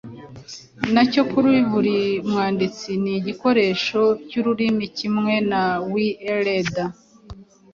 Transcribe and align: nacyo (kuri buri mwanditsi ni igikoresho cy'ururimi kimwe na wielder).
nacyo 0.93 1.21
(kuri 1.31 1.51
buri 1.71 1.97
mwanditsi 2.29 2.89
ni 3.03 3.11
igikoresho 3.19 4.01
cy'ururimi 4.27 4.85
kimwe 4.97 5.33
na 5.51 5.63
wielder). 5.91 6.89